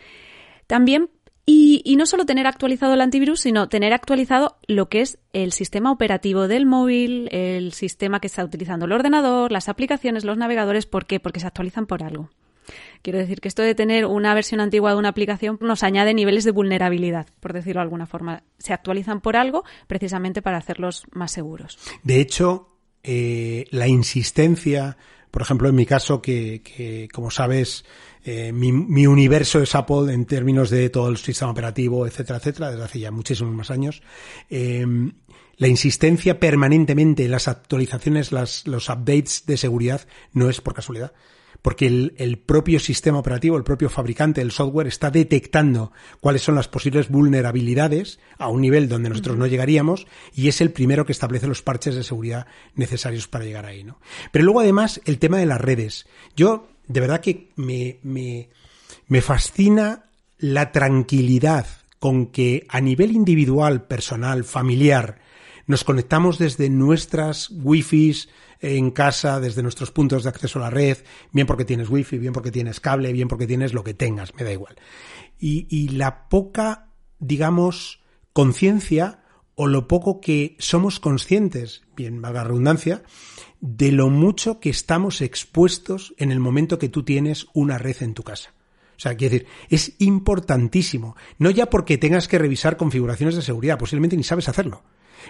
[0.67, 1.09] También
[1.47, 5.53] y, y, no solo tener actualizado el antivirus, sino tener actualizado lo que es el
[5.53, 10.85] sistema operativo del móvil, el sistema que está utilizando el ordenador, las aplicaciones, los navegadores.
[10.85, 11.21] ¿Por qué?
[11.21, 12.29] Porque se actualizan por algo.
[13.03, 16.45] Quiero decir que esto de tener una versión antigua de una aplicación nos añade niveles
[16.45, 18.43] de vulnerabilidad, por decirlo de alguna forma.
[18.59, 21.79] Se actualizan por algo precisamente para hacerlos más seguros.
[22.03, 24.97] De hecho, eh, la insistencia,
[25.31, 27.85] por ejemplo, en mi caso, que, como sabes,
[28.25, 32.85] eh, mi, universo es Apple en términos de todo el sistema operativo, etcétera, etcétera, desde
[32.85, 34.03] hace ya muchísimos más años.
[34.51, 35.13] Em,
[35.59, 41.13] la insistencia permanentemente en las actualizaciones, los updates de seguridad, no es por casualidad
[41.67, 46.69] porque el, propio sistema operativo, el propio fabricante del software está detectando cuáles son las
[46.69, 51.49] posibles vulnerabilidades a un nivel donde nosotros no llegaríamos y es el primero que establece
[51.49, 53.99] los parches de seguridad necesarios para llegar ahí, ¿no?
[54.31, 56.07] Pero luego además el tema de las redes.
[56.37, 58.49] Yo de verdad que me, me,
[59.09, 60.05] me fascina
[60.39, 61.67] la tranquilidad
[61.99, 65.19] con que a nivel individual, personal, familiar,
[65.67, 68.29] nos conectamos desde nuestras wifis,
[68.61, 70.99] en casa desde nuestros puntos de acceso a la red,
[71.33, 74.45] bien porque tienes wifi, bien porque tienes cable, bien porque tienes lo que tengas, me
[74.45, 74.77] da igual.
[75.39, 76.89] Y, y la poca,
[77.19, 78.01] digamos,
[78.33, 79.23] conciencia
[79.55, 83.03] o lo poco que somos conscientes, bien valga redundancia,
[83.61, 88.15] de lo mucho que estamos expuestos en el momento que tú tienes una red en
[88.15, 88.53] tu casa.
[88.97, 91.17] O sea, quiero decir, es importantísimo.
[91.39, 94.85] No ya porque tengas que revisar configuraciones de seguridad, posiblemente ni sabes hacerlo,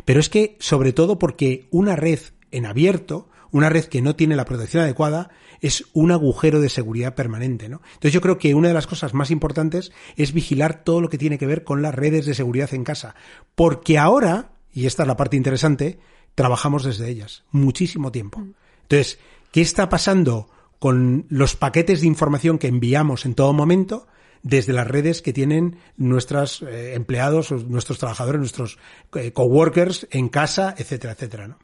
[0.05, 4.37] Pero es que, sobre todo porque una red en abierto, una red que no tiene
[4.37, 5.31] la protección adecuada,
[5.61, 7.81] es un agujero de seguridad permanente, ¿no?
[7.95, 11.19] Entonces yo creo que una de las cosas más importantes es vigilar todo lo que
[11.19, 13.15] tiene que ver con las redes de seguridad en casa.
[13.55, 15.99] Porque ahora, y esta es la parte interesante,
[16.35, 18.45] trabajamos desde ellas muchísimo tiempo.
[18.83, 19.19] Entonces,
[19.53, 24.07] ¿qué está pasando con los paquetes de información que enviamos en todo momento?
[24.43, 28.79] desde las redes que tienen nuestros eh, empleados, nuestros trabajadores, nuestros
[29.17, 31.59] eh, coworkers en casa, etcétera, etcétera, ¿no?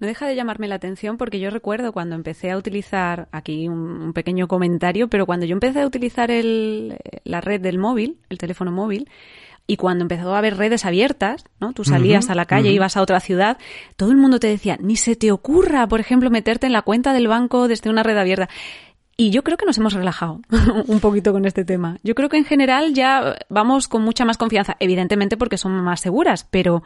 [0.00, 4.12] No deja de llamarme la atención porque yo recuerdo cuando empecé a utilizar, aquí un,
[4.14, 8.72] pequeño comentario, pero cuando yo empecé a utilizar el, la red del móvil, el teléfono
[8.72, 9.08] móvil,
[9.66, 11.72] y cuando empezó a haber redes abiertas, ¿no?
[11.72, 13.56] Tú salías a la calle, ibas a otra ciudad,
[13.96, 17.12] todo el mundo te decía, ni se te ocurra, por ejemplo, meterte en la cuenta
[17.12, 18.48] del banco desde una red abierta.
[19.20, 20.40] Y yo creo que nos hemos relajado
[20.86, 21.98] un poquito con este tema.
[22.02, 26.00] Yo creo que en general ya vamos con mucha más confianza, evidentemente porque son más
[26.00, 26.82] seguras, pero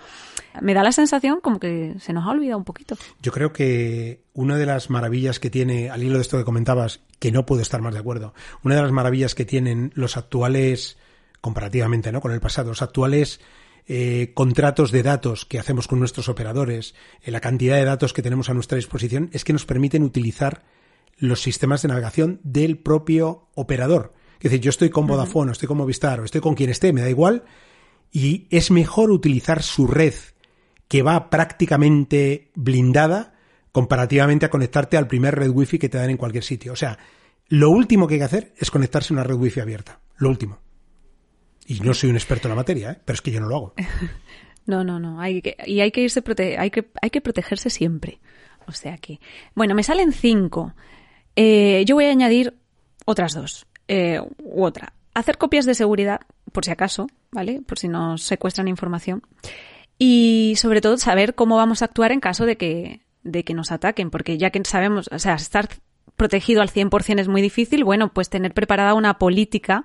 [0.60, 2.96] me da la sensación como que se nos ha olvidado un poquito.
[3.22, 7.02] Yo creo que una de las maravillas que tiene, al hilo de esto que comentabas,
[7.20, 10.98] que no puedo estar más de acuerdo, una de las maravillas que tienen los actuales,
[11.40, 12.20] comparativamente ¿no?
[12.20, 13.40] con el pasado, los actuales
[13.86, 18.22] eh, contratos de datos que hacemos con nuestros operadores, eh, la cantidad de datos que
[18.22, 20.64] tenemos a nuestra disposición, es que nos permiten utilizar
[21.16, 24.14] los sistemas de navegación del propio operador.
[24.38, 26.92] Es decir, yo estoy con Vodafone, o estoy con Movistar, o estoy con quien esté,
[26.92, 27.44] me da igual,
[28.12, 30.14] y es mejor utilizar su red
[30.88, 33.34] que va prácticamente blindada
[33.72, 36.72] comparativamente a conectarte al primer red wifi que te dan en cualquier sitio.
[36.72, 36.98] O sea,
[37.48, 40.00] lo último que hay que hacer es conectarse a una red wifi abierta.
[40.16, 40.60] Lo último.
[41.66, 43.00] Y no soy un experto en la materia, ¿eh?
[43.04, 43.74] pero es que yo no lo hago.
[44.66, 45.20] No, no, no.
[45.20, 46.22] Hay que, y hay que irse
[46.58, 48.18] hay que, hay que protegerse siempre.
[48.66, 49.20] O sea que.
[49.54, 50.74] Bueno, me salen cinco.
[51.36, 52.54] Eh, yo voy a añadir
[53.04, 53.66] otras dos.
[53.88, 54.94] Eh, u otra.
[55.14, 56.20] Hacer copias de seguridad,
[56.52, 57.60] por si acaso, ¿vale?
[57.66, 59.22] Por si nos secuestran información.
[59.98, 63.70] Y sobre todo saber cómo vamos a actuar en caso de que, de que nos
[63.70, 65.68] ataquen, porque ya que sabemos, o sea, estar
[66.16, 69.84] protegido al 100% es muy difícil, bueno, pues tener preparada una política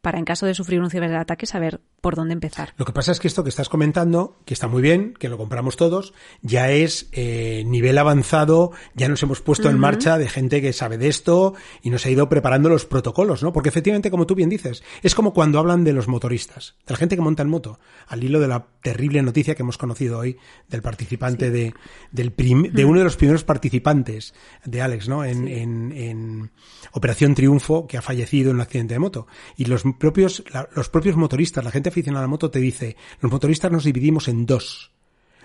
[0.00, 2.74] para en caso de sufrir un ciberataque saber por dónde empezar.
[2.76, 5.36] Lo que pasa es que esto que estás comentando, que está muy bien, que lo
[5.36, 10.62] compramos todos, ya es eh, nivel avanzado, ya nos hemos puesto en marcha de gente
[10.62, 13.52] que sabe de esto y nos ha ido preparando los protocolos, ¿no?
[13.52, 16.98] Porque efectivamente, como tú bien dices, es como cuando hablan de los motoristas, de la
[16.98, 20.38] gente que monta en moto, al hilo de la terrible noticia que hemos conocido hoy
[20.68, 21.74] del participante de,
[22.12, 22.34] del
[22.72, 24.34] de uno de los primeros participantes
[24.64, 25.24] de Alex, ¿no?
[25.24, 26.50] En, en, en
[26.92, 29.26] Operación Triunfo, que ha fallecido en un accidente de moto.
[29.56, 33.30] Y los propios, los propios motoristas, la gente aficionada a la moto te dice, los
[33.30, 34.92] motoristas nos dividimos en dos,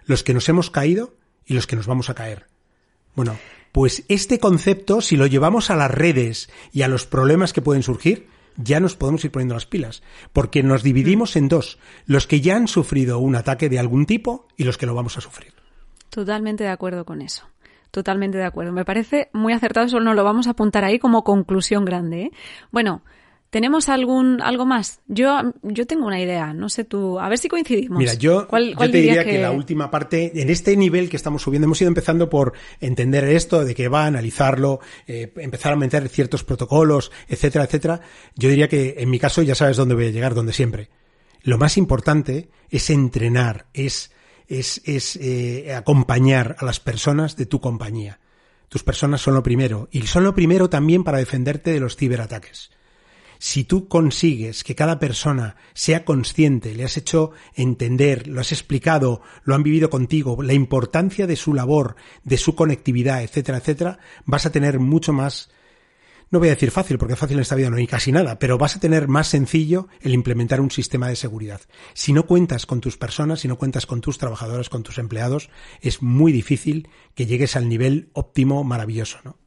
[0.05, 2.47] los que nos hemos caído y los que nos vamos a caer.
[3.15, 3.37] Bueno,
[3.71, 7.83] pues este concepto, si lo llevamos a las redes y a los problemas que pueden
[7.83, 12.41] surgir, ya nos podemos ir poniendo las pilas, porque nos dividimos en dos, los que
[12.41, 15.53] ya han sufrido un ataque de algún tipo y los que lo vamos a sufrir.
[16.09, 17.47] Totalmente de acuerdo con eso.
[17.89, 18.71] Totalmente de acuerdo.
[18.71, 22.21] Me parece muy acertado, solo nos lo vamos a apuntar ahí como conclusión grande.
[22.21, 22.31] ¿eh?
[22.71, 23.03] Bueno,
[23.53, 25.01] ¿Tenemos algún algo más?
[25.07, 27.99] Yo yo tengo una idea, no sé tú, a ver si coincidimos.
[27.99, 29.39] Mira, yo, te diría que...
[29.39, 33.63] la última parte, en este nivel que estamos subiendo, hemos ido empezando por entender esto,
[33.63, 38.01] de qué va, analizarlo, eh, empezar a meter ciertos protocolos, etcétera, etcétera.
[38.35, 40.89] Yo diría que en mi caso ya sabes dónde voy a llegar, donde siempre.
[41.43, 44.13] Lo más importante es entrenar, es,
[44.47, 48.19] es, es eh, acompañar a las personas de tu compañía.
[48.67, 52.71] Tus personas son lo primero, y son lo primero también para defenderte de los ciberataques
[53.43, 59.21] si tú consigues que cada persona sea consciente, le has hecho entender, lo has explicado,
[59.43, 64.45] lo han vivido contigo, la importancia de su labor, de su conectividad, etcétera, etcétera, vas
[64.45, 65.51] a tener mucho más
[66.31, 68.57] no voy a decir fácil, porque fácil en esta vida no hay casi nada, pero
[68.57, 71.59] vas a tener más sencillo el implementar un sistema de seguridad.
[71.93, 75.49] Si no cuentas con tus personas, si no cuentas con tus trabajadores, con tus empleados,
[75.81, 79.42] es muy difícil que llegues al nivel óptimo maravilloso, ¿no?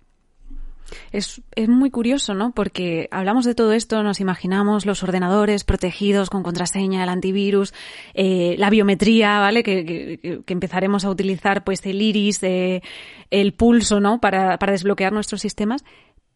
[1.12, 2.52] Es, es, muy curioso, ¿no?
[2.52, 7.74] Porque hablamos de todo esto, nos imaginamos los ordenadores protegidos con contraseña, el antivirus,
[8.14, 9.62] eh, la biometría, ¿vale?
[9.62, 12.82] Que, que, que, empezaremos a utilizar, pues, el iris, eh,
[13.30, 14.20] el pulso, ¿no?
[14.20, 15.84] Para, para desbloquear nuestros sistemas.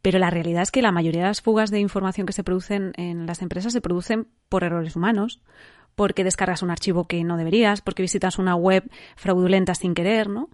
[0.03, 2.93] Pero la realidad es que la mayoría de las fugas de información que se producen
[2.97, 5.43] en las empresas se producen por errores humanos,
[5.95, 10.49] porque descargas un archivo que no deberías, porque visitas una web fraudulenta sin querer, ¿no?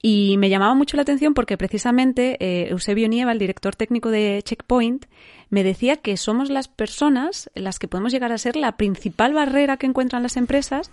[0.00, 4.40] Y me llamaba mucho la atención porque precisamente eh, Eusebio Nieva, el director técnico de
[4.44, 5.06] Checkpoint,
[5.50, 9.76] me decía que somos las personas las que podemos llegar a ser la principal barrera
[9.76, 10.90] que encuentran las empresas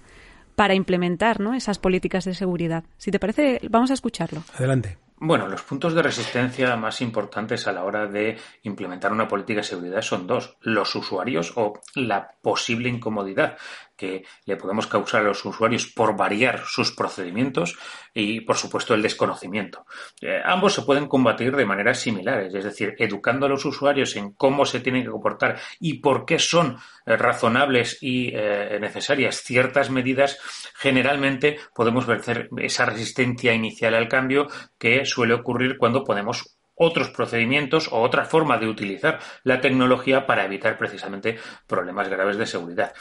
[0.56, 1.54] para implementar ¿no?
[1.54, 2.84] esas políticas de seguridad.
[2.98, 4.44] Si te parece, vamos a escucharlo.
[4.56, 4.98] Adelante.
[5.18, 9.64] Bueno, los puntos de resistencia más importantes a la hora de implementar una política de
[9.64, 13.58] seguridad son dos, los usuarios o la posible incomodidad
[13.96, 17.78] que le podemos causar a los usuarios por variar sus procedimientos
[18.14, 19.86] y, por supuesto, el desconocimiento.
[20.22, 24.32] Eh, ambos se pueden combatir de maneras similares, es decir, educando a los usuarios en
[24.34, 29.90] cómo se tienen que comportar y por qué son eh, razonables y eh, necesarias ciertas
[29.90, 30.38] medidas,
[30.76, 37.88] generalmente podemos vencer esa resistencia inicial al cambio que suele ocurrir cuando ponemos otros procedimientos
[37.92, 42.94] o otra forma de utilizar la tecnología para evitar precisamente problemas graves de seguridad.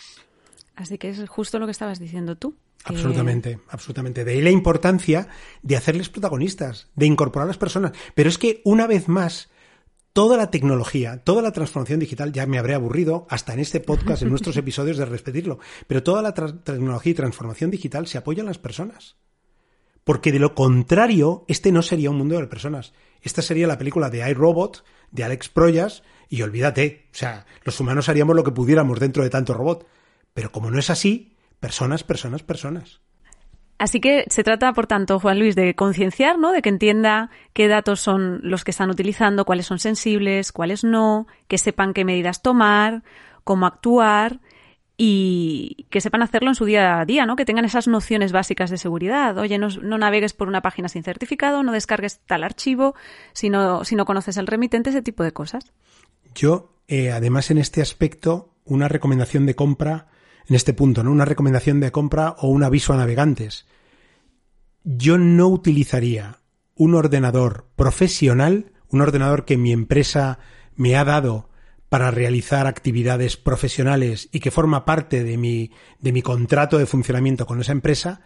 [0.77, 2.57] Así que es justo lo que estabas diciendo tú.
[2.85, 4.25] Absolutamente, absolutamente.
[4.25, 5.29] De ahí la importancia
[5.63, 7.93] de hacerles protagonistas, de incorporar a las personas.
[8.15, 9.51] Pero es que, una vez más,
[10.13, 14.23] toda la tecnología, toda la transformación digital, ya me habré aburrido hasta en este podcast,
[14.23, 18.47] en nuestros episodios de repetirlo, pero toda la tecnología y transformación digital se apoya en
[18.47, 19.17] las personas.
[20.05, 22.93] Porque de lo contrario, este no sería un mundo de personas.
[23.23, 28.09] Esta sería la película de iRobot, de Alex Proyas, y olvídate, o sea, los humanos
[28.09, 29.87] haríamos lo que pudiéramos dentro de tanto robot.
[30.35, 33.01] Pero como no es así, personas, personas, personas.
[33.79, 36.53] Así que se trata, por tanto, Juan Luis, de concienciar, ¿no?
[36.53, 41.27] De que entienda qué datos son los que están utilizando, cuáles son sensibles, cuáles no,
[41.49, 43.03] que sepan qué medidas tomar,
[43.43, 44.41] cómo actuar
[44.97, 47.35] y que sepan hacerlo en su día a día, ¿no?
[47.35, 49.37] Que tengan esas nociones básicas de seguridad.
[49.39, 49.69] Oye, no,
[49.99, 52.95] navegues por una página sin certificado, no descargues tal archivo,
[53.33, 55.73] si no, si no conoces el remitente, ese tipo de cosas.
[56.33, 60.07] Yo, eh, además, en este aspecto, una recomendación de compra
[60.49, 61.11] en este punto, ¿no?
[61.11, 63.67] Una recomendación de compra o un aviso a navegantes.
[64.85, 66.41] Yo no utilizaría
[66.75, 70.39] un ordenador profesional, un ordenador que mi empresa
[70.77, 71.49] me ha dado
[71.89, 77.47] para realizar actividades profesionales y que forma parte de mi, de mi contrato de funcionamiento
[77.47, 78.21] con esa empresa,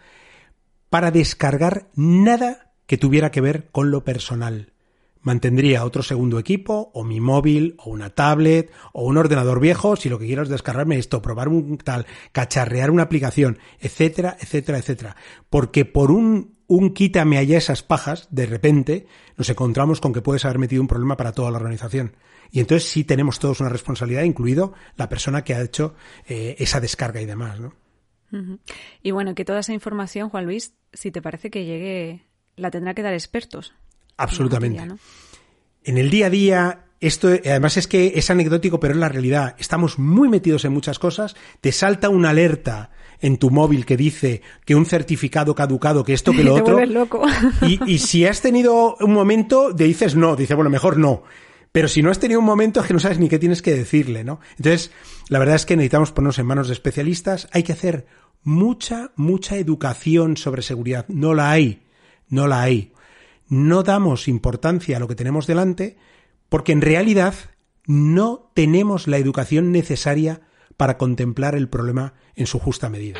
[0.89, 4.73] para descargar nada que tuviera que ver con lo personal
[5.21, 10.09] mantendría otro segundo equipo, o mi móvil, o una tablet, o un ordenador viejo, si
[10.09, 15.15] lo que quiero es descargarme esto, probar un tal, cacharrear una aplicación, etcétera, etcétera, etcétera.
[15.49, 20.45] Porque por un, un quítame allá esas pajas, de repente nos encontramos con que puedes
[20.45, 22.15] haber metido un problema para toda la organización.
[22.51, 25.95] Y entonces sí tenemos todos una responsabilidad, incluido la persona que ha hecho
[26.27, 27.73] eh, esa descarga y demás, ¿no?
[29.01, 32.93] Y bueno, que toda esa información, Juan Luis, si te parece que llegue, la tendrá
[32.93, 33.73] que dar expertos.
[34.19, 34.85] Absolutamente.
[35.83, 39.55] En el día a día, esto además es que es anecdótico, pero es la realidad.
[39.57, 41.35] Estamos muy metidos en muchas cosas.
[41.61, 46.33] Te salta una alerta en tu móvil que dice que un certificado caducado, que esto,
[46.33, 46.85] que lo otro.
[46.85, 47.25] loco.
[47.61, 51.23] Y, y si has tenido un momento, te dices no, dice, bueno, mejor no.
[51.71, 53.73] Pero si no has tenido un momento es que no sabes ni qué tienes que
[53.73, 54.41] decirle, ¿no?
[54.57, 54.91] Entonces,
[55.29, 57.47] la verdad es que necesitamos ponernos en manos de especialistas.
[57.53, 58.07] Hay que hacer
[58.43, 61.05] mucha, mucha educación sobre seguridad.
[61.07, 61.83] No la hay.
[62.27, 62.91] No la hay
[63.49, 65.97] no damos importancia a lo que tenemos delante
[66.47, 67.33] porque en realidad
[67.85, 70.41] no tenemos la educación necesaria
[70.77, 73.19] para contemplar el problema en su justa medida.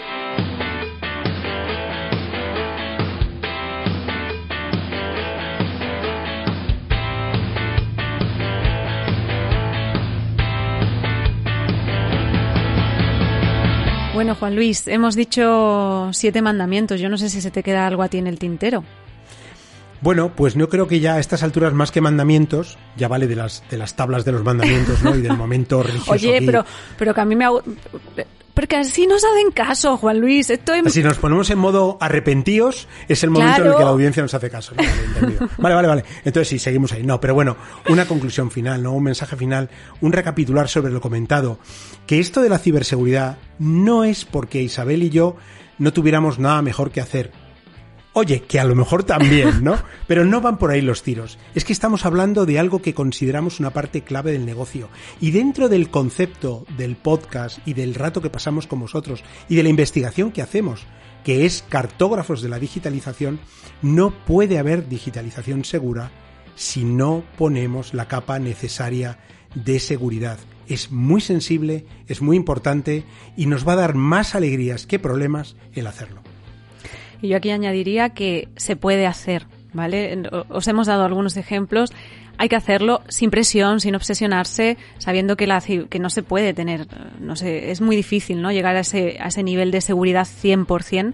[14.14, 17.00] Bueno, Juan Luis, hemos dicho siete mandamientos.
[17.00, 18.84] Yo no sé si se te queda algo a ti en el tintero.
[20.02, 23.36] Bueno, pues no creo que ya a estas alturas más que mandamientos, ya vale de
[23.36, 25.16] las de las tablas de los mandamientos, ¿no?
[25.16, 26.12] Y del momento religioso.
[26.12, 26.66] Oye, pero
[26.98, 27.46] pero que a mí me
[28.60, 30.50] porque así nos hacen caso, Juan Luis.
[30.50, 34.22] Esto Si nos ponemos en modo arrepentíos, es el momento en el que la audiencia
[34.22, 34.74] nos hace caso.
[35.58, 37.04] Vale, vale, vale, Entonces sí, seguimos ahí.
[37.04, 37.56] No, pero bueno,
[37.88, 38.92] una conclusión final, ¿no?
[38.92, 39.70] Un mensaje final,
[40.02, 41.58] un recapitular sobre lo comentado.
[42.06, 45.38] Que esto de la ciberseguridad no es porque Isabel y yo
[45.78, 47.32] no tuviéramos nada mejor que hacer
[48.14, 49.78] Oye, que a lo mejor también, ¿no?
[50.08, 51.38] Pero no van por ahí los tiros.
[51.54, 54.90] Es que estamos hablando de algo que consideramos una parte clave del negocio.
[55.22, 59.64] Y dentro del concepto del podcast y del rato que pasamos con vosotros y de
[59.64, 60.88] la investigación que hacemos,
[61.24, 63.40] que es cartógrafos de la digitalización,
[63.84, 66.12] no puede haber digitalización segura
[66.56, 69.20] si no ponemos la capa necesaria
[69.54, 70.40] de seguridad.
[70.68, 73.06] Es muy sensible, es muy importante
[73.38, 76.22] y nos va a dar más alegrías que problemas el hacerlo.
[77.22, 80.24] Y yo aquí añadiría que se puede hacer, ¿vale?
[80.50, 81.92] Os hemos dado algunos ejemplos.
[82.38, 86.88] Hay que hacerlo sin presión, sin obsesionarse, sabiendo que, la, que no se puede tener,
[87.20, 88.52] no sé, es muy difícil, ¿no?
[88.52, 91.14] Llegar a ese, a ese nivel de seguridad 100%,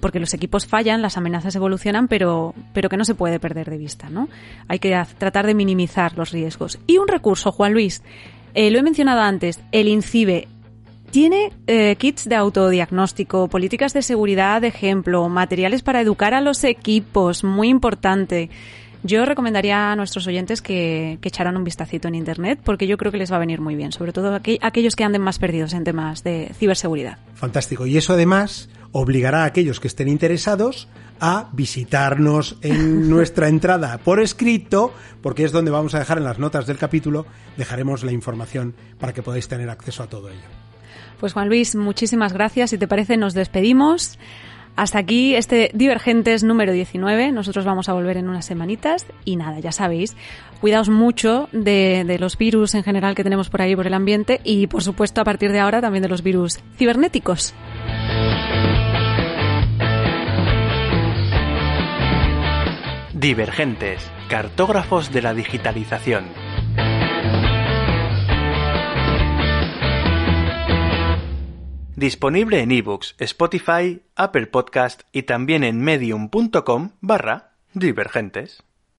[0.00, 3.78] porque los equipos fallan, las amenazas evolucionan, pero, pero que no se puede perder de
[3.78, 4.28] vista, ¿no?
[4.68, 6.78] Hay que tratar de minimizar los riesgos.
[6.86, 8.02] Y un recurso, Juan Luis,
[8.54, 10.48] eh, lo he mencionado antes, el INCIBE,
[11.10, 16.64] tiene eh, kits de autodiagnóstico, políticas de seguridad de ejemplo, materiales para educar a los
[16.64, 18.50] equipos, muy importante.
[19.02, 23.18] Yo recomendaría a nuestros oyentes que, echaran un vistacito en Internet porque yo creo que
[23.18, 26.22] les va a venir muy bien, sobre todo aquellos que anden más perdidos en temas
[26.22, 27.18] de ciberseguridad.
[27.34, 27.86] Fantástico.
[27.86, 30.88] Y eso además obligará a aquellos que estén interesados
[31.18, 34.92] a visitarnos en nuestra entrada por escrito,
[35.22, 39.14] porque es donde vamos a dejar en las notas del capítulo, dejaremos la información para
[39.14, 40.59] que podáis tener acceso a todo ello.
[41.20, 42.70] Pues Juan Luis, muchísimas gracias.
[42.70, 44.18] Si te parece, nos despedimos.
[44.74, 47.32] Hasta aquí este Divergentes número 19.
[47.32, 50.16] Nosotros vamos a volver en unas semanitas y nada, ya sabéis,
[50.60, 54.40] cuidaos mucho de, de, los virus en general que tenemos por ahí por el ambiente
[54.42, 57.52] y por supuesto a partir de ahora también de los virus cibernéticos.
[63.12, 64.00] Divergentes,
[64.30, 66.24] cartógrafos de la digitalización.
[72.00, 78.62] Disponible en ebooks, Spotify, Apple Podcast y también en medium.com barra divergentes.